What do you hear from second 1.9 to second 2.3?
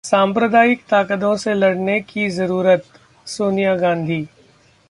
की